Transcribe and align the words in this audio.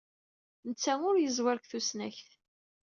Netta 0.67 0.93
ur 1.09 1.15
yeẓwir 1.19 1.57
deg 1.57 1.65
tusnakt. 1.71 2.29